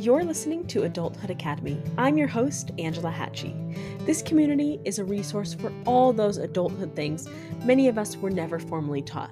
[0.00, 1.78] You're listening to Adulthood Academy.
[1.98, 3.54] I'm your host, Angela Hatchie.
[4.06, 7.28] This community is a resource for all those adulthood things
[7.66, 9.30] many of us were never formally taught.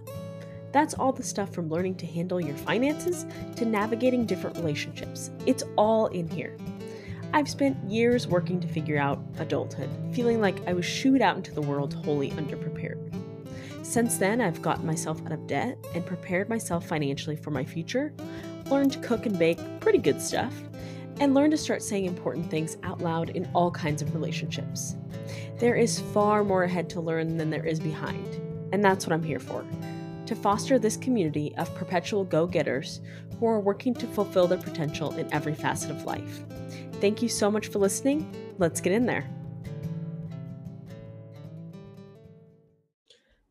[0.72, 3.24] That's all the stuff from learning to handle your finances
[3.56, 5.30] to navigating different relationships.
[5.46, 6.54] It's all in here.
[7.32, 11.54] I've spent years working to figure out adulthood, feeling like I was shooed out into
[11.54, 12.98] the world wholly underprepared.
[13.82, 18.12] Since then, I've gotten myself out of debt and prepared myself financially for my future,
[18.70, 20.54] learned to cook and bake pretty good stuff,
[21.20, 24.96] and learned to start saying important things out loud in all kinds of relationships.
[25.58, 28.40] There is far more ahead to learn than there is behind,
[28.72, 29.64] and that's what I'm here for
[30.28, 33.00] to foster this community of perpetual go getters
[33.40, 36.44] who are working to fulfill their potential in every facet of life.
[37.00, 38.30] Thank you so much for listening.
[38.58, 39.26] Let's get in there.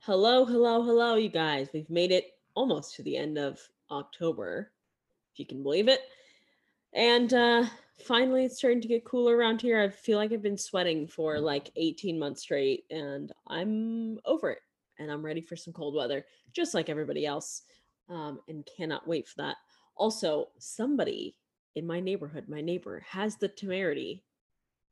[0.02, 1.68] Hello, hello, hello, you guys.
[1.74, 3.60] We've made it almost to the end of
[3.90, 4.72] October,
[5.38, 6.02] if you can believe it.
[6.94, 7.66] And uh,
[8.06, 9.80] finally, it's starting to get cooler around here.
[9.80, 14.60] I feel like I've been sweating for like 18 months straight, and I'm over it
[15.00, 17.62] and I'm ready for some cold weather, just like everybody else,
[18.10, 19.58] um, and cannot wait for that.
[19.96, 21.38] Also, somebody
[21.76, 24.24] in my neighborhood, my neighbor, has the temerity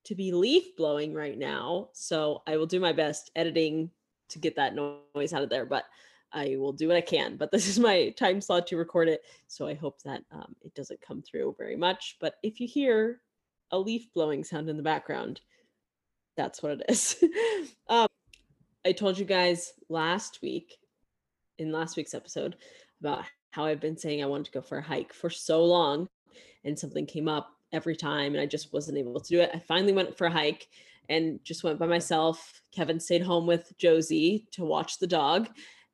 [0.03, 1.89] to be leaf blowing right now.
[1.93, 3.89] So I will do my best editing
[4.29, 5.85] to get that noise out of there, but
[6.35, 7.37] I will do what I can.
[7.37, 9.21] But this is my time slot to record it.
[9.47, 12.17] So I hope that um, it doesn't come through very much.
[12.19, 13.21] But if you hear
[13.71, 15.41] a leaf blowing sound in the background,
[16.35, 17.23] that's what it is.
[17.87, 18.07] um,
[18.85, 20.77] I told you guys last week
[21.57, 22.57] in last week's episode
[22.99, 26.07] about how I've been saying I wanted to go for a hike for so long
[26.65, 29.51] and something came up every time and I just wasn't able to do it.
[29.53, 30.67] I finally went for a hike
[31.07, 32.61] and just went by myself.
[32.73, 35.47] Kevin stayed home with Josie to watch the dog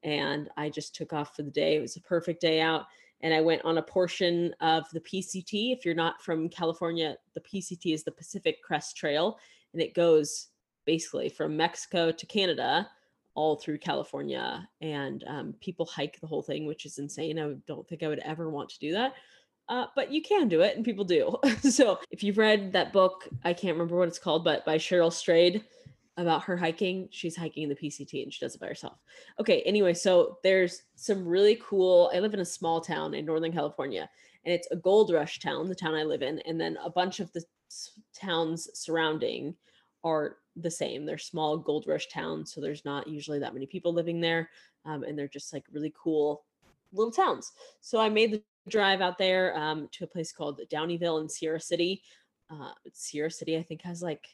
[0.03, 1.75] and I just took off for the day.
[1.75, 2.85] It was a perfect day out
[3.21, 5.73] and I went on a portion of the PCT.
[5.73, 9.37] If you're not from California, the PCT is the Pacific Crest Trail
[9.73, 10.47] and it goes
[10.85, 12.89] basically from Mexico to Canada,
[13.35, 14.67] all through California.
[14.81, 17.39] And um, people hike the whole thing, which is insane.
[17.39, 19.13] I don't think I would ever want to do that.
[19.69, 21.37] Uh, but you can do it, and people do.
[21.61, 25.13] so if you've read that book, I can't remember what it's called, but by Cheryl
[25.13, 25.63] Strayed
[26.17, 28.99] about her hiking, she's hiking the PCT and she does it by herself.
[29.39, 32.11] Okay, anyway, so there's some really cool.
[32.13, 34.09] I live in a small town in Northern California,
[34.45, 37.19] and it's a gold rush town, the town I live in, and then a bunch
[37.19, 37.43] of the
[38.13, 39.55] towns surrounding
[40.03, 41.05] are the same.
[41.05, 44.49] They're small gold rush towns, so there's not usually that many people living there,
[44.85, 46.43] um, and they're just like really cool
[46.91, 47.51] little towns.
[47.79, 51.59] So I made the drive out there um, to a place called Downieville in Sierra
[51.59, 52.03] City.
[52.49, 54.27] Uh, Sierra City, I think, has like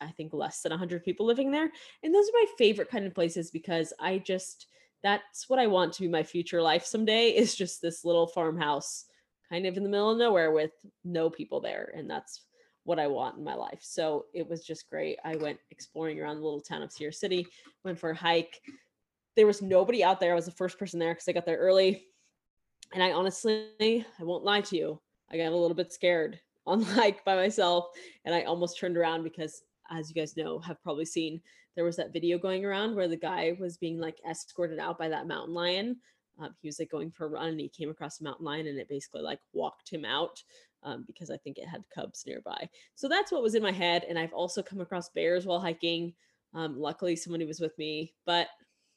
[0.00, 1.70] I think less than 100 people living there,
[2.02, 4.66] and those are my favorite kind of places because I just
[5.02, 9.04] that's what I want to be my future life someday is just this little farmhouse
[9.48, 10.72] kind of in the middle of nowhere with
[11.04, 12.42] no people there and that's
[12.88, 13.80] what I want in my life.
[13.82, 15.18] So it was just great.
[15.22, 17.46] I went exploring around the little town of Sierra City,
[17.84, 18.62] went for a hike.
[19.36, 20.32] There was nobody out there.
[20.32, 22.06] I was the first person there because I got there early.
[22.94, 25.00] And I honestly, I won't lie to you,
[25.30, 27.88] I got a little bit scared on the hike by myself.
[28.24, 29.60] And I almost turned around because,
[29.90, 31.40] as you guys know, have probably seen,
[31.76, 35.08] there was that video going around where the guy was being like escorted out by
[35.08, 35.96] that mountain lion.
[36.40, 38.66] Um, he was like going for a run and he came across a mountain lion
[38.66, 40.42] and it basically like walked him out
[40.82, 42.68] um, because I think it had cubs nearby.
[42.94, 44.04] So that's what was in my head.
[44.08, 46.14] And I've also come across bears while hiking.
[46.54, 48.48] Um, luckily, somebody was with me, but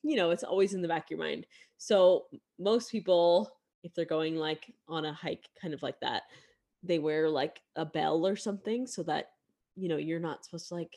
[0.03, 1.45] you know, it's always in the back of your mind.
[1.77, 2.25] So
[2.59, 3.51] most people,
[3.83, 6.23] if they're going like on a hike, kind of like that,
[6.83, 9.29] they wear like a bell or something so that
[9.81, 10.95] you know you're not supposed to like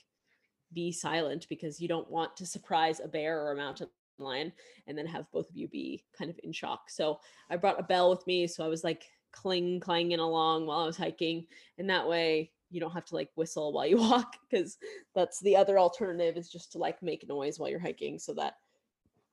[0.73, 4.53] be silent because you don't want to surprise a bear or a mountain lion
[4.87, 6.91] and then have both of you be kind of in shock.
[6.91, 8.47] So I brought a bell with me.
[8.47, 11.47] So I was like cling clanging along while I was hiking.
[11.79, 14.77] And that way you don't have to like whistle while you walk because
[15.15, 18.55] that's the other alternative is just to like make noise while you're hiking so that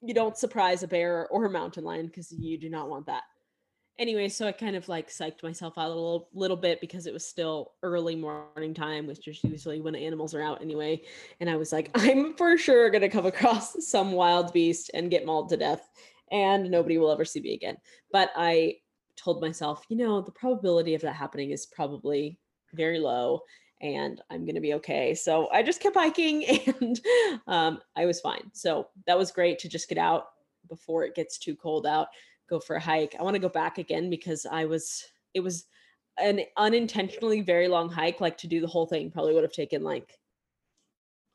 [0.02, 3.24] you don't surprise a bear or a mountain lion because you do not want that.
[4.02, 7.14] Anyway, so I kind of like psyched myself out a little little bit because it
[7.14, 11.04] was still early morning time, which is usually when animals are out anyway.
[11.40, 15.28] And I was like, I'm for sure gonna come across some wild beast and get
[15.28, 15.88] mauled to death,
[16.32, 17.78] and nobody will ever see me again.
[18.12, 18.78] But I
[19.18, 22.40] told myself, you know, the probability of that happening is probably
[22.74, 23.42] very low
[23.82, 25.14] and I'm going to be okay.
[25.14, 26.46] So I just kept hiking
[26.80, 27.00] and
[27.46, 28.50] um, I was fine.
[28.54, 30.28] So that was great to just get out
[30.70, 32.08] before it gets too cold out,
[32.52, 33.16] go for a hike.
[33.20, 35.04] I want to go back again because I was,
[35.34, 35.66] it was
[36.20, 38.22] an unintentionally very long hike.
[38.22, 40.20] Like to do the whole thing probably would have taken like,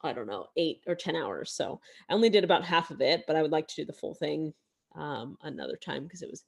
[0.02, 1.50] I don't know, eight or 10 hours.
[1.52, 3.92] So I only did about half of it, but I would like to do the
[3.92, 4.52] full thing
[4.94, 6.44] um, another time because it was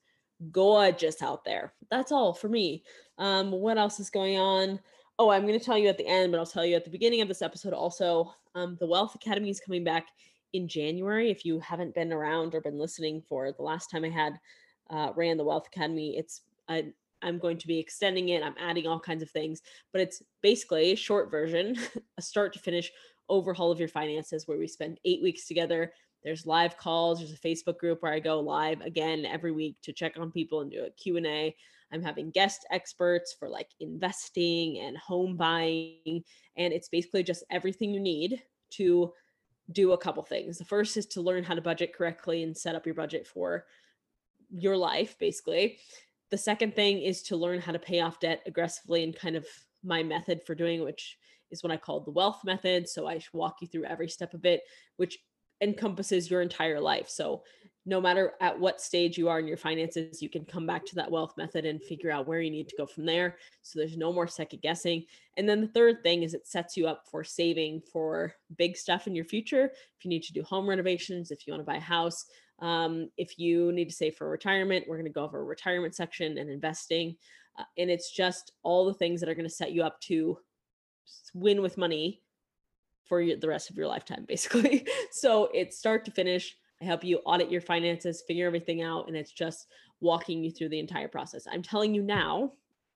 [0.52, 1.72] gorgeous out there.
[1.90, 2.84] That's all for me.
[3.16, 4.78] Um, what else is going on?
[5.18, 6.90] Oh, I'm going to tell you at the end, but I'll tell you at the
[6.90, 8.32] beginning of this episode also.
[8.54, 10.06] Um, the Wealth Academy is coming back
[10.52, 11.30] in January.
[11.30, 14.38] If you haven't been around or been listening for the last time I had
[14.90, 16.92] uh, ran the Wealth Academy, it's I,
[17.22, 18.42] I'm going to be extending it.
[18.42, 19.62] I'm adding all kinds of things,
[19.92, 21.76] but it's basically a short version,
[22.18, 22.90] a start to finish
[23.28, 25.92] overhaul of your finances where we spend eight weeks together.
[26.24, 27.18] There's live calls.
[27.18, 30.60] There's a Facebook group where I go live again every week to check on people
[30.60, 31.54] and do a Q&A.
[31.92, 36.22] I'm having guest experts for like investing and home buying.
[36.56, 38.42] And it's basically just everything you need
[38.72, 39.12] to
[39.72, 40.58] do a couple things.
[40.58, 43.66] The first is to learn how to budget correctly and set up your budget for
[44.50, 45.78] your life, basically.
[46.30, 49.46] The second thing is to learn how to pay off debt aggressively and kind of
[49.84, 51.18] my method for doing, which
[51.50, 52.88] is what I call the wealth method.
[52.88, 54.62] So I walk you through every step of it,
[54.96, 55.18] which
[55.60, 57.08] encompasses your entire life.
[57.08, 57.42] So
[57.88, 60.94] no matter at what stage you are in your finances, you can come back to
[60.94, 63.38] that wealth method and figure out where you need to go from there.
[63.62, 65.06] So there's no more second guessing.
[65.38, 69.06] And then the third thing is it sets you up for saving for big stuff
[69.06, 69.70] in your future.
[69.96, 72.26] If you need to do home renovations, if you want to buy a house,
[72.58, 75.94] um, if you need to save for retirement, we're going to go over a retirement
[75.94, 77.16] section and investing.
[77.58, 80.38] Uh, and it's just all the things that are going to set you up to
[81.32, 82.20] win with money
[83.06, 84.86] for the rest of your lifetime, basically.
[85.10, 86.54] so it's start to finish.
[86.80, 89.66] I help you audit your finances, figure everything out, and it's just
[90.00, 91.46] walking you through the entire process.
[91.50, 92.52] I'm telling you now,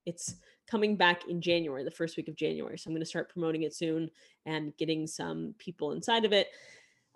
[0.07, 0.37] it's
[0.69, 2.79] coming back in January, the first week of January.
[2.79, 4.11] So I'm going to start promoting it soon
[4.47, 6.49] and getting some people inside of it.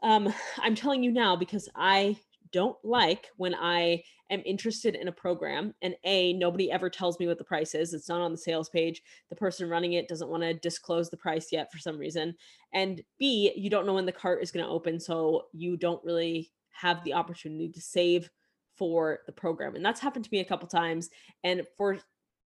[0.03, 2.17] Um, I'm telling you now because I
[2.53, 7.27] don't like when I am interested in a program and A, nobody ever tells me
[7.27, 7.93] what the price is.
[7.93, 9.03] It's not on the sales page.
[9.31, 12.35] The person running it doesn't want to disclose the price yet for some reason.
[12.73, 15.01] And B, you don't know when the cart is going to open.
[15.01, 18.31] So you don't really have the opportunity to save
[18.77, 19.75] for the program.
[19.75, 21.09] And that's happened to me a couple times.
[21.45, 21.99] And for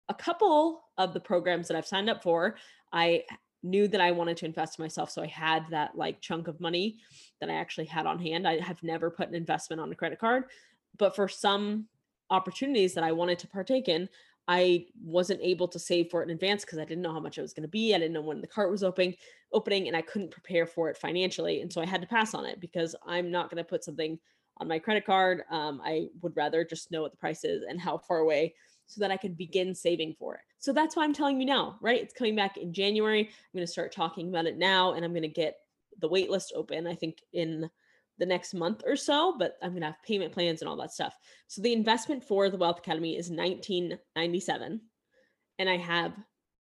[0.09, 2.57] a couple of the programs that I've signed up for,
[2.93, 3.25] I
[3.63, 5.11] knew that I wanted to invest in myself.
[5.11, 6.99] So I had that like chunk of money
[7.41, 8.47] that I actually had on hand.
[8.47, 10.45] I have never put an investment on a credit card,
[10.99, 11.87] but for some
[12.31, 14.09] opportunities that I wanted to partake in,
[14.53, 17.39] I wasn't able to save for it in advance because I didn't know how much
[17.39, 17.95] it was going to be.
[17.95, 19.15] I didn't know when the cart was opening,
[19.53, 21.61] opening, and I couldn't prepare for it financially.
[21.61, 24.19] And so I had to pass on it because I'm not going to put something
[24.57, 25.43] on my credit card.
[25.53, 28.57] Um, I would rather just know what the price is and how far away
[28.89, 30.41] so that I can begin saving for it.
[30.59, 32.03] So that's why I'm telling you now, right?
[32.03, 33.21] It's coming back in January.
[33.21, 35.59] I'm going to start talking about it now and I'm going to get
[36.01, 37.71] the waitlist open, I think, in
[38.21, 40.93] the next month or so, but I'm going to have payment plans and all that
[40.93, 41.17] stuff.
[41.49, 44.81] So the investment for the Wealth Academy is 1997
[45.59, 46.13] and I have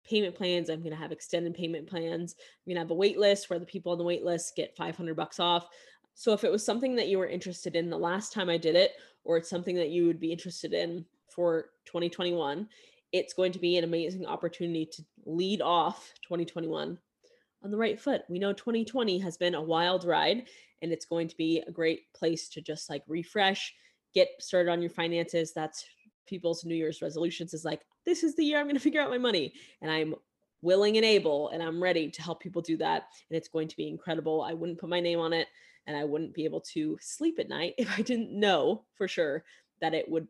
[0.08, 0.70] payment plans.
[0.70, 2.36] I'm going to have extended payment plans.
[2.40, 4.78] I'm going to have a wait list where the people on the wait list get
[4.78, 5.68] 500 bucks off.
[6.14, 8.76] So if it was something that you were interested in the last time I did
[8.76, 8.92] it,
[9.28, 12.68] or it's something that you would be interested in for 2021.
[13.12, 16.98] It's going to be an amazing opportunity to lead off 2021
[17.68, 18.22] on the right foot.
[18.30, 20.48] We know 2020 has been a wild ride
[20.82, 23.74] and it's going to be a great place to just like refresh,
[24.14, 25.52] get started on your finances.
[25.54, 25.86] That's
[26.26, 29.10] people's New Year's resolutions is like, this is the year I'm going to figure out
[29.10, 29.54] my money.
[29.82, 30.16] And I'm
[30.62, 33.08] willing and able and I'm ready to help people do that.
[33.30, 34.42] And it's going to be incredible.
[34.42, 35.50] I wouldn't put my name on it
[35.86, 39.44] and I wouldn't be able to sleep at night if I didn't know for sure
[39.82, 40.28] that it would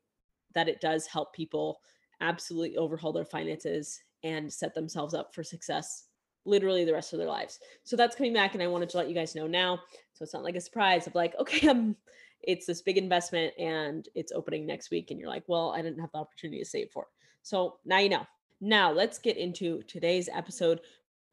[0.56, 1.82] that it does help people
[2.20, 6.07] absolutely overhaul their finances and set themselves up for success
[6.48, 7.60] literally the rest of their lives.
[7.84, 9.80] So that's coming back and I wanted to let you guys know now.
[10.14, 11.96] So it's not like a surprise of like, okay, I'm
[12.44, 16.00] it's this big investment and it's opening next week and you're like, well, I didn't
[16.00, 17.10] have the opportunity to save for it.
[17.44, 18.26] So now you know.
[18.60, 20.80] Now let's get into today's episode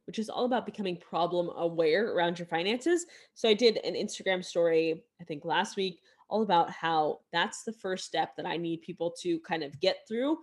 [0.05, 3.07] which is all about becoming problem aware around your finances.
[3.33, 7.73] So I did an Instagram story I think last week all about how that's the
[7.73, 10.37] first step that I need people to kind of get through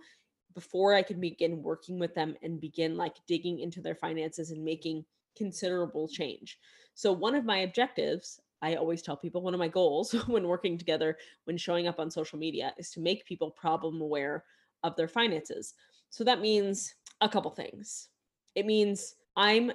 [0.53, 4.63] before I can begin working with them and begin like digging into their finances and
[4.63, 5.05] making
[5.35, 6.59] considerable change.
[6.93, 10.77] So, one of my objectives, I always tell people, one of my goals when working
[10.77, 14.43] together, when showing up on social media, is to make people problem aware
[14.83, 15.73] of their finances.
[16.09, 18.09] So, that means a couple things.
[18.55, 19.71] It means I'm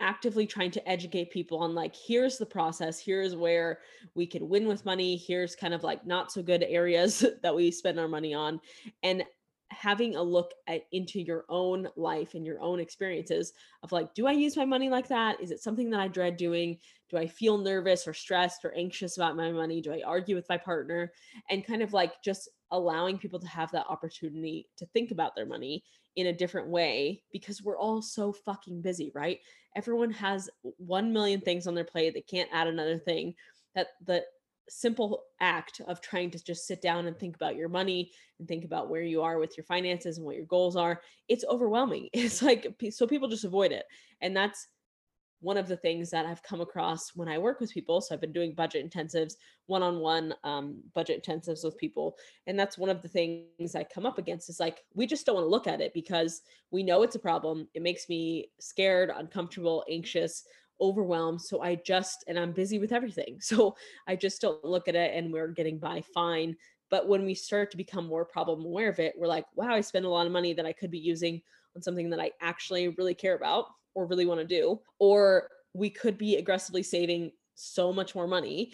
[0.00, 3.78] actively trying to educate people on like here's the process here's where
[4.14, 7.70] we can win with money here's kind of like not so good areas that we
[7.70, 8.60] spend our money on
[9.02, 9.24] and
[9.72, 13.52] having a look at into your own life and your own experiences
[13.82, 16.36] of like do i use my money like that is it something that i dread
[16.36, 16.78] doing
[17.10, 20.48] do i feel nervous or stressed or anxious about my money do i argue with
[20.48, 21.12] my partner
[21.50, 25.46] and kind of like just allowing people to have that opportunity to think about their
[25.46, 25.84] money
[26.16, 29.38] in a different way because we're all so fucking busy, right?
[29.76, 32.12] Everyone has 1 million things on their plate.
[32.14, 33.34] They can't add another thing
[33.74, 34.22] that the
[34.68, 38.64] simple act of trying to just sit down and think about your money and think
[38.64, 42.42] about where you are with your finances and what your goals are it's overwhelming it's
[42.42, 43.84] like so people just avoid it
[44.20, 44.68] and that's
[45.42, 48.00] one of the things that I've come across when I work with people.
[48.00, 49.34] So I've been doing budget intensives,
[49.66, 50.34] one on one
[50.94, 52.16] budget intensives with people.
[52.46, 55.34] And that's one of the things I come up against is like, we just don't
[55.34, 57.68] want to look at it because we know it's a problem.
[57.74, 60.44] It makes me scared, uncomfortable, anxious,
[60.82, 61.40] overwhelmed.
[61.40, 63.38] So I just, and I'm busy with everything.
[63.52, 66.56] So I just don't look at it and we're getting by fine.
[66.90, 69.80] But when we start to become more problem aware of it, we're like, wow, I
[69.80, 71.40] spend a lot of money that I could be using
[71.76, 75.88] on something that I actually really care about or really want to do, or we
[75.88, 78.72] could be aggressively saving so much more money,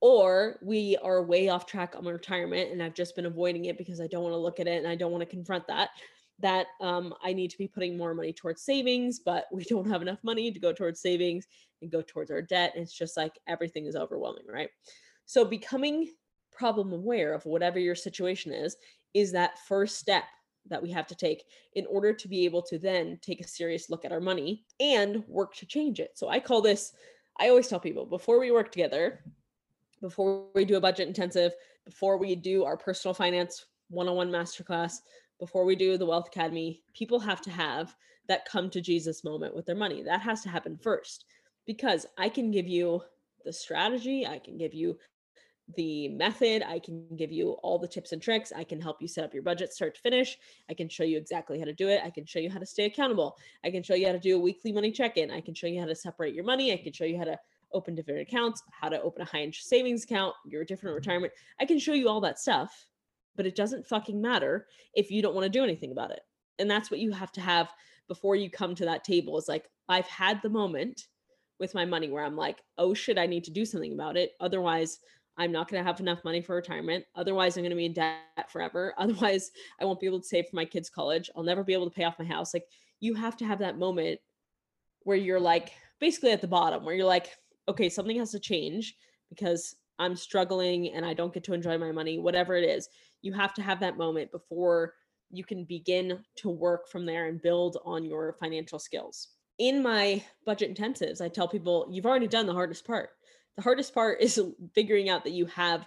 [0.00, 3.78] or we are way off track on my retirement and I've just been avoiding it
[3.78, 5.90] because I don't want to look at it and I don't want to confront that.
[6.40, 10.02] That um, I need to be putting more money towards savings, but we don't have
[10.02, 11.46] enough money to go towards savings
[11.82, 12.72] and go towards our debt.
[12.74, 14.70] It's just like everything is overwhelming, right?
[15.26, 16.10] So, becoming
[16.52, 18.76] problem aware of whatever your situation is,
[19.12, 20.24] is that first step
[20.68, 23.90] that we have to take in order to be able to then take a serious
[23.90, 26.12] look at our money and work to change it.
[26.14, 26.92] So I call this,
[27.38, 29.20] I always tell people before we work together,
[30.00, 31.52] before we do a budget intensive,
[31.84, 35.00] before we do our personal finance one on one masterclass,
[35.38, 37.94] before we do the Wealth Academy, people have to have
[38.28, 40.02] that come to Jesus moment with their money.
[40.02, 41.26] That has to happen first
[41.66, 43.02] because I can give you
[43.44, 44.98] the strategy, I can give you
[45.76, 46.62] the method.
[46.62, 48.52] I can give you all the tips and tricks.
[48.54, 50.38] I can help you set up your budget start to finish.
[50.68, 52.00] I can show you exactly how to do it.
[52.04, 53.36] I can show you how to stay accountable.
[53.64, 55.30] I can show you how to do a weekly money check in.
[55.30, 56.72] I can show you how to separate your money.
[56.72, 57.38] I can show you how to
[57.72, 61.32] open different accounts, how to open a high interest savings account, your different retirement.
[61.60, 62.86] I can show you all that stuff,
[63.36, 66.20] but it doesn't fucking matter if you don't want to do anything about it.
[66.58, 67.70] And that's what you have to have
[68.08, 69.36] before you come to that table.
[69.38, 71.06] Is like, I've had the moment
[71.58, 74.32] with my money where I'm like, oh shit, I need to do something about it.
[74.40, 74.98] Otherwise,
[75.36, 77.04] I'm not going to have enough money for retirement.
[77.16, 78.94] Otherwise, I'm going to be in debt forever.
[78.98, 79.50] Otherwise,
[79.80, 81.30] I won't be able to save for my kids' college.
[81.34, 82.54] I'll never be able to pay off my house.
[82.54, 82.66] Like,
[83.00, 84.20] you have to have that moment
[85.02, 87.36] where you're like, basically at the bottom, where you're like,
[87.68, 88.94] okay, something has to change
[89.28, 92.88] because I'm struggling and I don't get to enjoy my money, whatever it is.
[93.24, 94.94] You have to have that moment before
[95.30, 99.28] you can begin to work from there and build on your financial skills.
[99.58, 103.10] In my budget intensives, I tell people, you've already done the hardest part
[103.56, 104.40] the hardest part is
[104.74, 105.86] figuring out that you have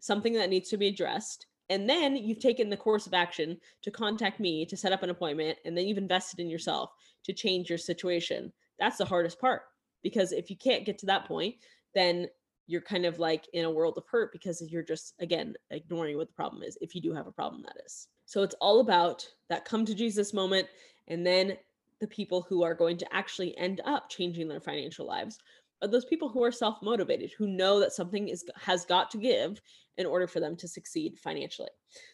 [0.00, 1.46] something that needs to be addressed.
[1.68, 5.10] And then you've taken the course of action to contact me to set up an
[5.10, 5.58] appointment.
[5.64, 6.90] And then you've invested in yourself
[7.24, 8.52] to change your situation.
[8.78, 9.62] That's the hardest part.
[10.02, 11.54] Because if you can't get to that point,
[11.94, 12.26] then
[12.70, 16.28] you're kind of like in a world of hurt because you're just, again, ignoring what
[16.28, 16.78] the problem is.
[16.80, 18.06] If you do have a problem, that is.
[18.26, 20.68] So it's all about that come to Jesus moment.
[21.08, 21.56] And then
[22.00, 25.38] the people who are going to actually end up changing their financial lives
[25.82, 29.60] are those people who are self-motivated who know that something is has got to give
[29.96, 31.68] in order for them to succeed financially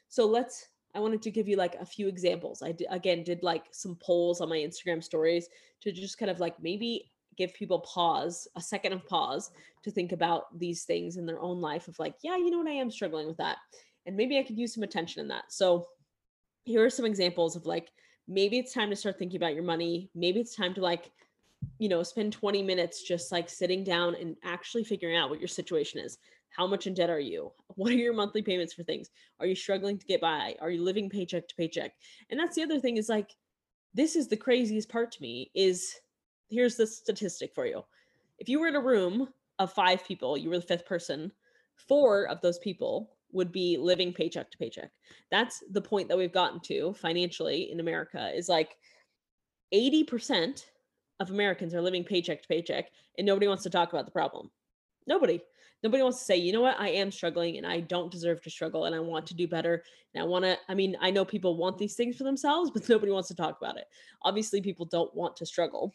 [0.09, 3.65] so let's i wanted to give you like a few examples i again did like
[3.73, 5.49] some polls on my instagram stories
[5.81, 9.51] to just kind of like maybe give people pause a second of pause
[9.83, 12.69] to think about these things in their own life of like yeah you know what
[12.69, 13.59] i am struggling with that
[14.07, 15.87] and maybe i could use some attention in that so
[16.65, 17.91] here are some examples of like
[18.29, 21.11] maybe it's time to start thinking about your money maybe it's time to like
[21.79, 25.49] you know, spend 20 minutes just like sitting down and actually figuring out what your
[25.49, 26.19] situation is.
[26.51, 27.53] How much in debt are you?
[27.75, 29.11] What are your monthly payments for things?
[29.41, 30.57] Are you struggling to get by?
[30.61, 31.93] Are you living paycheck to paycheck?
[32.31, 33.31] And that's the other thing is like,
[33.93, 35.95] this is the craziest part to me is
[36.49, 37.83] here's the statistic for you.
[38.39, 41.33] If you were in a room of five people, you were the fifth person,
[41.77, 44.91] four of those people would be living paycheck to paycheck.
[45.31, 48.77] That's the point that we've gotten to financially in America is like
[49.75, 50.65] 80%
[51.21, 54.51] of Americans are living paycheck to paycheck and nobody wants to talk about the problem.
[55.07, 55.41] Nobody.
[55.83, 58.51] Nobody wants to say, you know what, I am struggling and I don't deserve to
[58.51, 59.85] struggle and I want to do better.
[60.15, 62.89] And I want to, I mean, I know people want these things for themselves, but
[62.89, 63.85] nobody wants to talk about it.
[64.23, 65.93] Obviously, people don't want to struggle.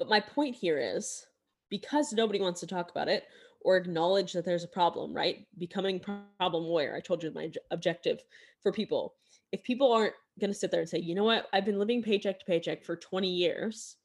[0.00, 1.24] But my point here is
[1.68, 3.24] because nobody wants to talk about it
[3.60, 5.46] or acknowledge that there's a problem, right?
[5.58, 6.96] Becoming problem aware.
[6.96, 8.24] I told you my objective
[8.60, 9.14] for people.
[9.52, 12.02] If people aren't going to sit there and say, you know what, I've been living
[12.02, 13.96] paycheck to paycheck for 20 years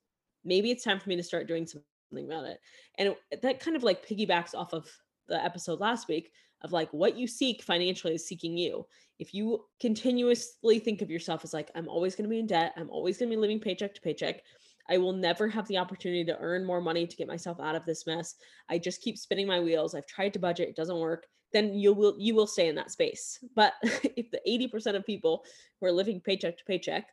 [0.45, 2.61] maybe it's time for me to start doing something about it.
[2.97, 4.87] And it, that kind of like piggybacks off of
[5.27, 8.85] the episode last week of like what you seek financially is seeking you.
[9.19, 12.73] If you continuously think of yourself as like, I'm always going to be in debt,
[12.77, 14.41] I'm always going to be living paycheck to paycheck.
[14.89, 17.85] I will never have the opportunity to earn more money to get myself out of
[17.85, 18.35] this mess.
[18.69, 19.95] I just keep spinning my wheels.
[19.95, 21.25] I've tried to budget, it doesn't work.
[21.53, 23.39] Then you will you will stay in that space.
[23.55, 25.43] But if the 80% of people
[25.79, 27.07] who are living paycheck to paycheck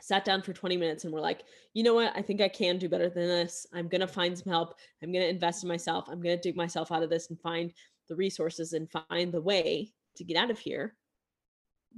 [0.00, 2.12] sat down for 20 minutes and we're like, you know what?
[2.14, 3.66] I think I can do better than this.
[3.72, 4.74] I'm going to find some help.
[5.02, 6.06] I'm going to invest in myself.
[6.08, 7.72] I'm going to dig myself out of this and find
[8.08, 10.94] the resources and find the way to get out of here,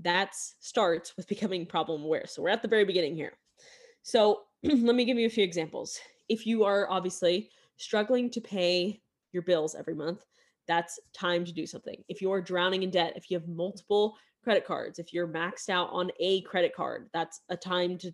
[0.03, 2.27] that starts with becoming problem aware.
[2.27, 3.33] So we're at the very beginning here.
[4.03, 4.43] So
[4.83, 6.01] let me give you a few examples.
[6.29, 10.25] If you are obviously struggling to pay your bills every month,
[10.67, 12.03] that's time to do something.
[12.09, 15.91] If you're drowning in debt, if you have multiple credit cards, if you're maxed out
[15.93, 18.11] on a credit card, that's a time to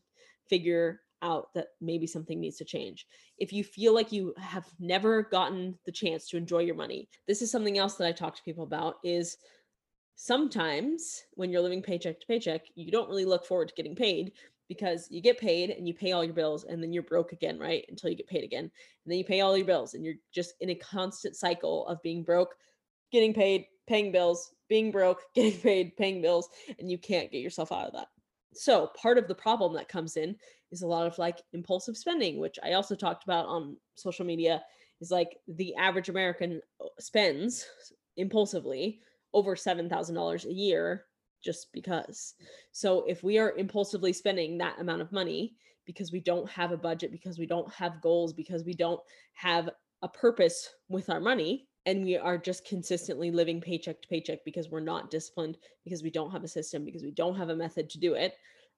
[0.47, 3.07] figure out that maybe something needs to change.
[3.39, 7.41] If you feel like you have never gotten the chance to enjoy your money, this
[7.41, 9.39] is something else that I talk to people about is
[10.17, 14.33] sometimes when you're living paycheck to paycheck, you don't really look forward to getting paid
[14.73, 17.59] because you get paid and you pay all your bills and then you're broke again,
[17.59, 17.85] right?
[17.89, 18.65] Until you get paid again.
[18.65, 18.71] And
[19.07, 22.23] then you pay all your bills and you're just in a constant cycle of being
[22.23, 22.55] broke,
[23.11, 26.49] getting paid, paying bills, being broke, getting paid, paying bills,
[26.79, 28.09] and you can't get yourself out of that.
[28.55, 30.37] So, part of the problem that comes in
[30.71, 34.63] is a lot of like impulsive spending, which I also talked about on social media,
[35.01, 37.67] is like the average American uh, spends
[38.17, 39.01] impulsively
[39.35, 41.07] over $7,000 a year
[41.43, 42.35] just because.
[42.73, 46.77] So if we are impulsively spending that amount of money because we don't have a
[46.77, 49.01] budget, because we don't have goals, because we don't
[49.35, 49.69] have
[50.03, 54.71] a purpose with our money, and we are just consistently living paycheck to paycheck because
[54.71, 57.91] we're not disciplined, because we don't have a system, because we don't have a method
[57.91, 58.35] to do it,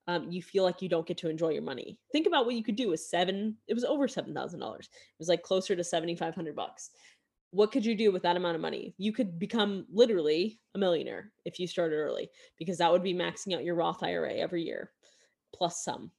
[0.07, 1.99] um, you feel like you don't get to enjoy your money.
[2.13, 3.57] Think about what you could do with seven.
[3.69, 4.89] It was over seven thousand dollars.
[4.93, 6.91] It was like closer to seventy five hundred bucks
[7.55, 8.95] what could you do with that amount of money?
[8.99, 13.55] You could become literally a millionaire if you started early because that would be maxing
[13.55, 14.91] out your Roth IRA every year
[15.55, 16.11] plus some.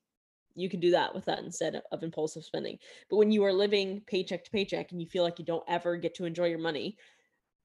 [0.56, 2.78] You can do that with that instead of impulsive spending.
[3.10, 5.98] But when you are living paycheck to paycheck and you feel like you don't ever
[5.98, 6.98] get to enjoy your money,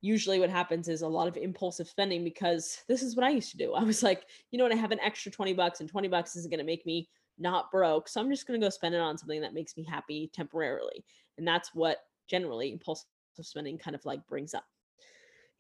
[0.01, 3.53] usually what happens is a lot of impulsive spending because this is what I used
[3.53, 3.75] to do.
[3.75, 6.35] I was like, you know what, I have an extra 20 bucks and 20 bucks
[6.35, 7.09] isn't going to make me
[7.39, 8.09] not broke.
[8.09, 11.05] So I'm just going to go spend it on something that makes me happy temporarily.
[11.39, 11.99] And that's what
[12.29, 13.07] generally impulsive
[13.47, 14.65] spending kind of like brings up.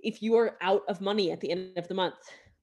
[0.01, 2.15] If you are out of money at the end of the month,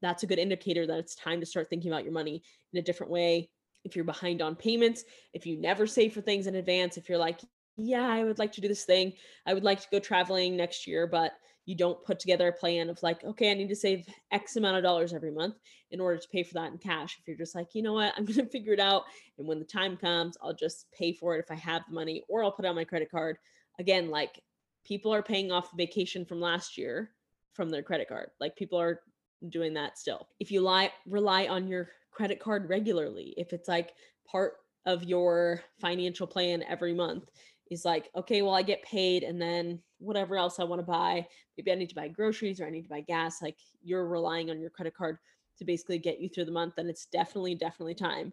[0.01, 2.41] that's a good indicator that it's time to start thinking about your money
[2.73, 3.49] in a different way.
[3.83, 7.17] If you're behind on payments, if you never save for things in advance, if you're
[7.17, 7.39] like,
[7.77, 9.13] yeah, I would like to do this thing,
[9.45, 11.33] I would like to go traveling next year, but
[11.67, 14.77] you don't put together a plan of like, okay, I need to save X amount
[14.77, 15.55] of dollars every month
[15.91, 17.17] in order to pay for that in cash.
[17.19, 19.03] If you're just like, you know what, I'm going to figure it out.
[19.37, 22.23] And when the time comes, I'll just pay for it if I have the money
[22.29, 23.37] or I'll put it on my credit card.
[23.79, 24.41] Again, like
[24.87, 27.11] people are paying off vacation from last year
[27.53, 28.29] from their credit card.
[28.39, 29.01] Like people are
[29.49, 30.27] doing that still.
[30.39, 33.93] If you lie, rely on your credit card regularly, if it's like
[34.25, 34.53] part
[34.85, 37.29] of your financial plan every month,
[37.69, 41.27] is like, okay, well, I get paid and then whatever else I want to buy,
[41.57, 44.49] maybe I need to buy groceries or I need to buy gas, like you're relying
[44.49, 45.17] on your credit card
[45.57, 48.31] to basically get you through the month, then it's definitely, definitely time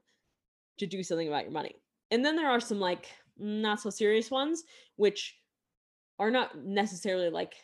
[0.79, 1.75] to do something about your money.
[2.13, 4.63] And then there are some like not so serious ones,
[4.97, 5.35] which
[6.19, 7.55] are not necessarily like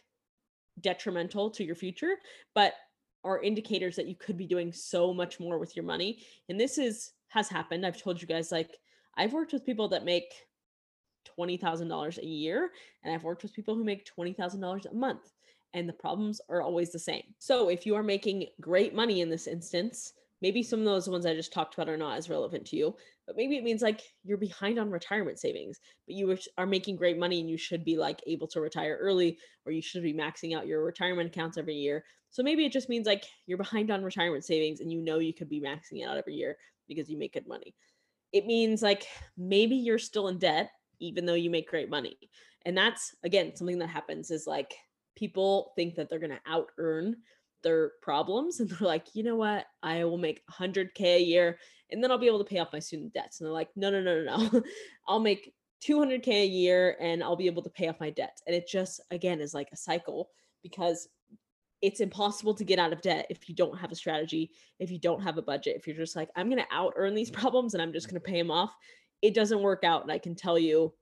[0.80, 2.16] detrimental to your future,
[2.54, 2.74] but
[3.22, 6.24] are indicators that you could be doing so much more with your money.
[6.48, 7.86] And this is has happened.
[7.86, 8.78] I've told you guys like
[9.16, 10.32] I've worked with people that make
[11.38, 12.70] $20,000 a year
[13.04, 15.32] and I've worked with people who make $20,000 a month
[15.74, 17.22] and the problems are always the same.
[17.38, 21.26] So if you are making great money in this instance, maybe some of those ones
[21.26, 22.96] I just talked about are not as relevant to you,
[23.30, 27.16] but maybe it means like you're behind on retirement savings, but you are making great
[27.16, 30.56] money and you should be like able to retire early or you should be maxing
[30.56, 32.02] out your retirement accounts every year.
[32.30, 35.32] So maybe it just means like you're behind on retirement savings and you know you
[35.32, 36.56] could be maxing it out every year
[36.88, 37.72] because you make good money.
[38.32, 39.06] It means like
[39.38, 42.16] maybe you're still in debt even though you make great money.
[42.66, 44.74] And that's again something that happens is like
[45.14, 47.14] people think that they're going to out earn
[47.62, 49.66] their problems and they're like, you know what?
[49.82, 51.58] I will make 100K a year
[51.90, 53.40] and then I'll be able to pay off my student debts.
[53.40, 54.62] And they're like, no, no, no, no, no.
[55.08, 55.52] I'll make
[55.86, 58.38] 200K a year and I'll be able to pay off my debt.
[58.46, 60.30] And it just, again, is like a cycle
[60.62, 61.08] because
[61.82, 64.98] it's impossible to get out of debt if you don't have a strategy, if you
[64.98, 67.74] don't have a budget, if you're just like, I'm going to out earn these problems
[67.74, 68.74] and I'm just going to pay them off.
[69.22, 70.02] It doesn't work out.
[70.02, 70.92] And I can tell you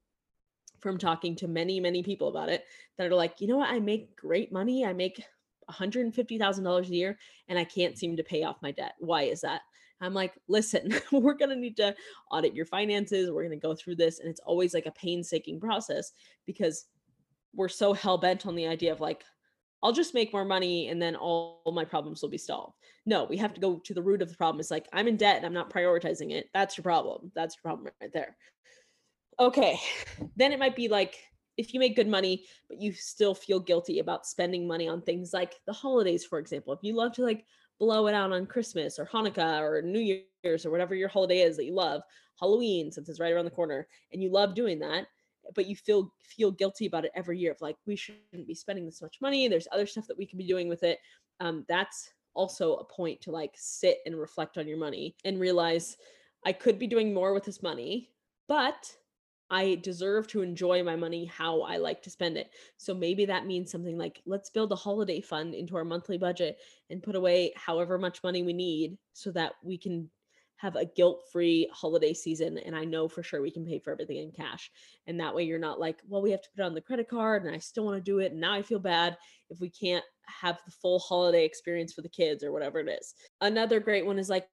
[0.80, 2.64] from talking to many, many people about it
[2.96, 3.70] that are like, you know what?
[3.70, 4.84] I make great money.
[4.84, 5.22] I make
[5.70, 7.98] $150,000 a year and I can't mm.
[7.98, 8.94] seem to pay off my debt.
[8.98, 9.62] Why is that?
[10.00, 11.94] I'm like, listen, we're going to need to
[12.30, 13.30] audit your finances.
[13.30, 14.20] We're going to go through this.
[14.20, 16.12] And it's always like a painstaking process
[16.46, 16.86] because
[17.54, 19.24] we're so hell bent on the idea of like,
[19.82, 22.74] I'll just make more money and then all my problems will be solved.
[23.06, 24.58] No, we have to go to the root of the problem.
[24.60, 26.46] It's like, I'm in debt and I'm not prioritizing it.
[26.52, 27.30] That's your problem.
[27.34, 28.36] That's your problem right there.
[29.40, 29.78] Okay.
[30.36, 31.16] Then it might be like,
[31.58, 35.34] if you make good money but you still feel guilty about spending money on things
[35.34, 37.44] like the holidays for example if you love to like
[37.78, 41.56] blow it out on christmas or hanukkah or new year's or whatever your holiday is
[41.56, 42.00] that you love
[42.40, 45.06] halloween since it's right around the corner and you love doing that
[45.54, 48.86] but you feel feel guilty about it every year of like we shouldn't be spending
[48.86, 50.98] this much money there's other stuff that we can be doing with it
[51.40, 55.96] um, that's also a point to like sit and reflect on your money and realize
[56.44, 58.10] i could be doing more with this money
[58.46, 58.94] but
[59.50, 62.50] I deserve to enjoy my money how I like to spend it.
[62.76, 66.58] So maybe that means something like let's build a holiday fund into our monthly budget
[66.90, 70.10] and put away however much money we need so that we can
[70.56, 74.16] have a guilt-free holiday season and I know for sure we can pay for everything
[74.16, 74.70] in cash.
[75.06, 77.08] And that way you're not like, well, we have to put it on the credit
[77.08, 79.16] card and I still want to do it and now I feel bad
[79.50, 83.14] if we can't have the full holiday experience for the kids or whatever it is.
[83.40, 84.48] Another great one is like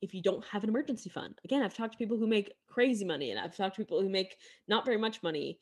[0.00, 1.38] if you don't have an emergency fund.
[1.44, 4.08] Again, I've talked to people who make crazy money and I've talked to people who
[4.08, 4.36] make
[4.68, 5.58] not very much money.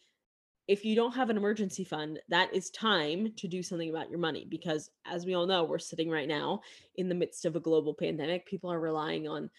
[0.69, 4.19] If you don't have an emergency fund, that is time to do something about your
[4.19, 6.61] money because as we all know, we're sitting right now
[6.97, 8.47] in the midst of a global pandemic.
[8.47, 9.51] People are relying on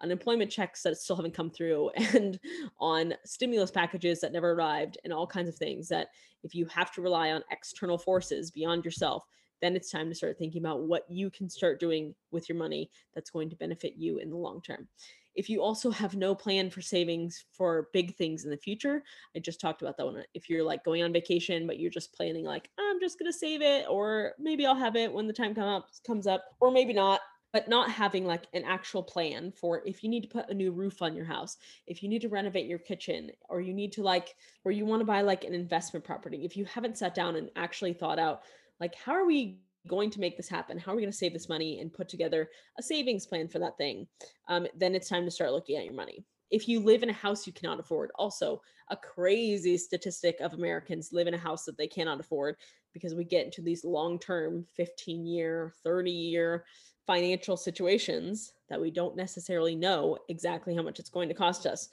[0.00, 2.38] unemployment checks that still haven't come through and
[2.80, 6.08] on stimulus packages that never arrived and all kinds of things that
[6.44, 9.24] if you have to rely on external forces beyond yourself
[9.60, 12.90] then it's time to start thinking about what you can start doing with your money
[13.14, 14.88] that's going to benefit you in the long term.
[15.34, 19.04] If you also have no plan for savings for big things in the future
[19.36, 22.12] i just talked about that one if you're like going on vacation but you're just
[22.12, 25.32] planning like i'm just going to save it or maybe i'll have it when the
[25.32, 27.20] time come up, comes up or maybe not
[27.52, 30.70] but not having like an actual plan for if you need to put a new
[30.70, 34.02] roof on your house, if you need to renovate your kitchen, or you need to
[34.02, 37.36] like, or you want to buy like an investment property, if you haven't sat down
[37.36, 38.42] and actually thought out,
[38.80, 40.78] like, how are we going to make this happen?
[40.78, 43.58] How are we going to save this money and put together a savings plan for
[43.58, 44.06] that thing?
[44.48, 46.24] Um, then it's time to start looking at your money.
[46.50, 51.12] If you live in a house you cannot afford, also a crazy statistic of Americans
[51.12, 52.56] live in a house that they cannot afford
[52.94, 56.64] because we get into these long term 15 year, 30 year
[57.06, 61.88] financial situations that we don't necessarily know exactly how much it's going to cost us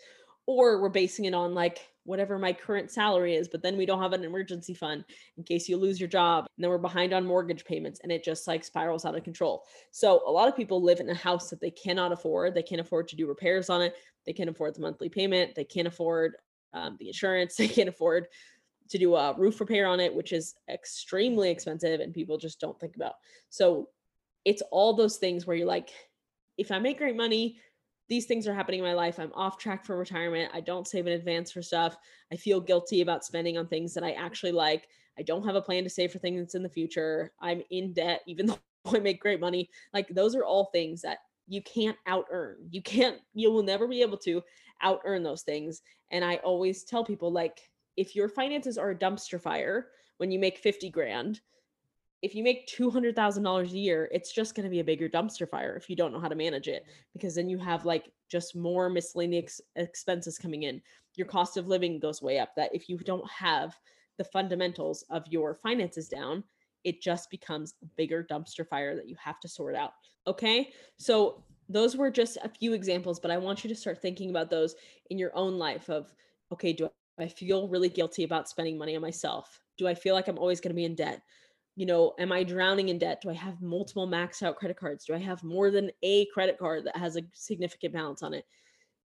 [0.45, 4.01] or we're basing it on like whatever my current salary is but then we don't
[4.01, 5.03] have an emergency fund
[5.37, 8.23] in case you lose your job and then we're behind on mortgage payments and it
[8.23, 9.63] just like spirals out of control.
[9.91, 12.81] So a lot of people live in a house that they cannot afford they can't
[12.81, 16.35] afford to do repairs on it they can't afford the monthly payment they can't afford
[16.73, 18.27] um, the insurance they can't afford
[18.89, 22.79] to do a roof repair on it which is extremely expensive and people just don't
[22.79, 23.13] think about.
[23.49, 23.89] So
[24.45, 25.89] it's all those things where you're like,
[26.57, 27.57] if I make great money,
[28.07, 29.19] these things are happening in my life.
[29.19, 30.51] I'm off track for retirement.
[30.53, 31.97] I don't save in advance for stuff.
[32.31, 34.87] I feel guilty about spending on things that I actually like.
[35.17, 37.31] I don't have a plan to save for things in the future.
[37.41, 38.59] I'm in debt, even though
[38.93, 39.69] I make great money.
[39.93, 42.57] Like those are all things that you can't out earn.
[42.69, 44.41] You can't, you will never be able to
[44.81, 45.81] out earn those things.
[46.11, 47.59] And I always tell people, like,
[47.97, 49.87] if your finances are a dumpster fire
[50.17, 51.41] when you make 50 grand,
[52.25, 55.75] if you make $200,000 a year, it's just going to be a bigger dumpster fire
[55.75, 58.89] if you don't know how to manage it because then you have like just more
[58.89, 60.81] miscellaneous expenses coming in.
[61.17, 62.49] Your cost of living goes way up.
[62.55, 63.77] That if you don't have
[64.17, 66.43] the fundamentals of your finances down,
[66.83, 69.91] it just becomes a bigger dumpster fire that you have to sort out.
[70.25, 70.71] Okay?
[70.97, 74.49] So those were just a few examples, but I want you to start thinking about
[74.49, 74.73] those
[75.11, 76.11] in your own life of
[76.51, 79.61] okay, do I feel really guilty about spending money on myself?
[79.77, 81.21] Do I feel like I'm always going to be in debt?
[81.75, 83.21] You know, am I drowning in debt?
[83.21, 85.05] Do I have multiple maxed out credit cards?
[85.05, 88.45] Do I have more than a credit card that has a significant balance on it?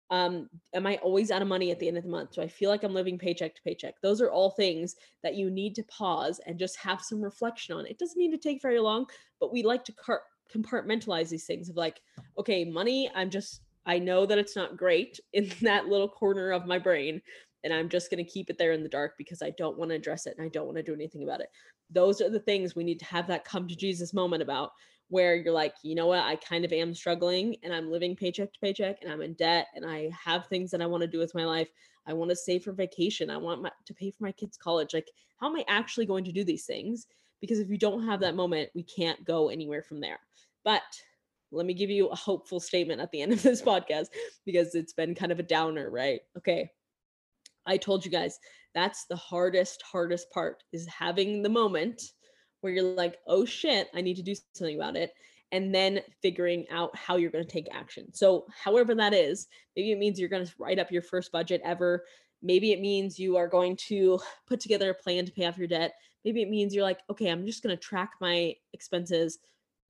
[0.10, 2.34] Um, am I always out of money at the end of the month?
[2.34, 3.95] Do I feel like I'm living paycheck to paycheck?
[4.02, 7.86] Those are all things that you need to pause and just have some reflection on.
[7.86, 9.08] It doesn't need to take very long,
[9.39, 9.93] but we like to
[10.54, 11.99] compartmentalize these things of like,
[12.38, 16.67] okay, money, I'm just, I know that it's not great in that little corner of
[16.67, 17.21] my brain,
[17.63, 19.89] and I'm just going to keep it there in the dark because I don't want
[19.91, 21.49] to address it and I don't want to do anything about it.
[21.89, 24.71] Those are the things we need to have that come to Jesus moment about
[25.10, 28.52] where you're like, you know what, I kind of am struggling and I'm living paycheck
[28.54, 31.19] to paycheck and I'm in debt and I have things that I want to do
[31.19, 31.69] with my life.
[32.08, 33.30] I want to save for vacation.
[33.30, 34.93] I want my, to pay for my kids' college.
[34.93, 37.08] Like, how am I actually going to do these things?
[37.41, 40.19] Because if you don't have that moment, we can't go anywhere from there.
[40.63, 40.82] But
[41.52, 44.08] let me give you a hopeful statement at the end of this podcast
[44.45, 46.21] because it's been kind of a downer, right?
[46.38, 46.71] Okay,
[47.65, 48.39] I told you guys
[48.73, 52.02] that's the hardest, hardest part is having the moment
[52.62, 55.12] where you're like, oh shit, I need to do something about it.
[55.52, 58.12] And then figuring out how you're going to take action.
[58.12, 61.62] So, however that is, maybe it means you're going to write up your first budget
[61.63, 62.06] ever.
[62.41, 65.67] Maybe it means you are going to put together a plan to pay off your
[65.67, 65.93] debt.
[66.26, 69.38] Maybe it means you're like, okay, I'm just going to track my expenses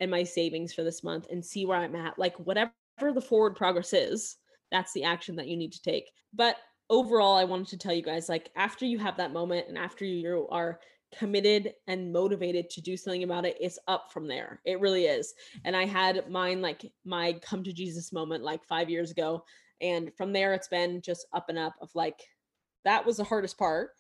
[0.02, 2.20] and my savings for this month and see where I'm at.
[2.20, 4.36] Like, whatever the forward progress is,
[4.70, 6.10] that's the action that you need to take.
[6.34, 6.58] But
[6.90, 10.06] overall, I wanted to tell you guys like after you have that moment and after
[10.06, 10.80] you are
[11.18, 14.62] committed and motivated to do something about it, it's up from there.
[14.66, 15.34] It really is.
[15.64, 19.44] And I had mine like my come to Jesus moment like five years ago.
[19.82, 22.20] And from there, it's been just up and up of like,
[22.86, 23.92] that was the hardest part.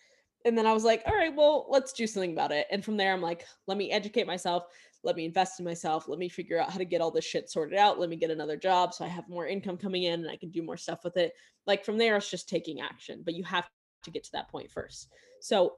[0.46, 2.68] And then I was like, all right, well, let's do something about it.
[2.72, 4.64] And from there, I'm like, let me educate myself.
[5.04, 6.08] Let me invest in myself.
[6.08, 8.00] Let me figure out how to get all this shit sorted out.
[8.00, 10.50] Let me get another job so I have more income coming in and I can
[10.50, 11.34] do more stuff with it.
[11.68, 13.68] Like from there, it's just taking action, but you have
[14.04, 15.10] to get to that point first.
[15.42, 15.74] So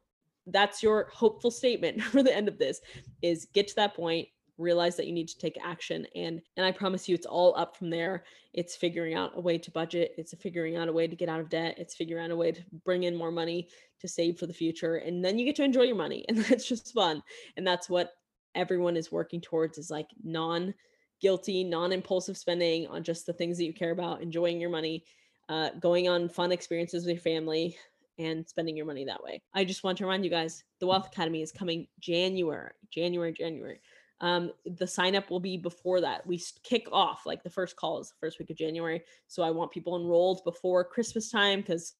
[0.47, 2.81] that's your hopeful statement for the end of this
[3.21, 6.71] is get to that point realize that you need to take action and and i
[6.71, 10.33] promise you it's all up from there it's figuring out a way to budget it's
[10.35, 12.61] figuring out a way to get out of debt it's figuring out a way to
[12.85, 13.67] bring in more money
[13.99, 16.67] to save for the future and then you get to enjoy your money and that's
[16.67, 17.21] just fun
[17.57, 18.11] and that's what
[18.55, 20.73] everyone is working towards is like non
[21.21, 25.03] guilty non impulsive spending on just the things that you care about enjoying your money
[25.49, 27.77] uh, going on fun experiences with your family
[28.17, 29.41] and spending your money that way.
[29.53, 33.79] I just want to remind you guys the Wealth Academy is coming January, January, January.
[34.21, 36.25] Um, the sign up will be before that.
[36.25, 39.03] We kick off like the first call is the first week of January.
[39.27, 41.95] So I want people enrolled before Christmas time because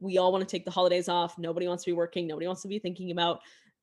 [0.00, 1.38] we all want to take the holidays off.
[1.38, 2.26] Nobody wants to be working.
[2.26, 3.40] Nobody wants to be thinking about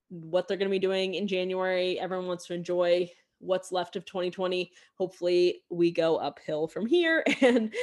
[0.09, 1.99] what they're going to be doing in January.
[1.99, 4.71] Everyone wants to enjoy what's left of 2020.
[4.97, 7.73] Hopefully, we go uphill from here and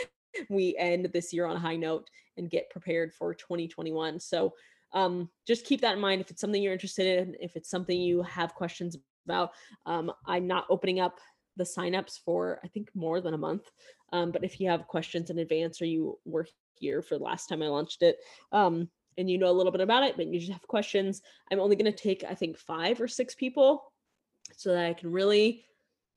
[0.49, 4.19] we end this year on a high note and get prepared for 2021.
[4.19, 4.53] So
[4.93, 8.01] um, just keep that in mind if it's something you're interested in, if it's something
[8.01, 9.51] you have questions about.
[9.87, 11.19] Um, I'm not opening up
[11.57, 13.71] the signups for I think more than a month.
[14.13, 17.47] Um, but if you have questions in advance or you were here for the last
[17.47, 18.17] time I launched it,
[18.53, 21.61] um, and you know a little bit about it, but you just have questions, I'm
[21.61, 23.93] only going to take I think five or six people
[24.57, 25.65] so that I can really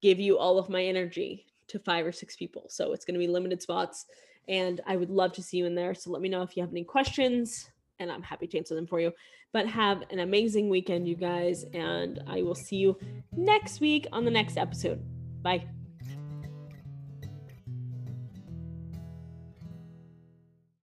[0.01, 2.65] give you all of my energy to five or six people.
[2.69, 4.05] So it's going to be limited spots
[4.47, 5.93] and I would love to see you in there.
[5.93, 8.87] So let me know if you have any questions and I'm happy to answer them
[8.87, 9.11] for you.
[9.53, 12.97] But have an amazing weekend, you guys, and I will see you
[13.35, 15.01] next week on the next episode.
[15.41, 15.76] Bye.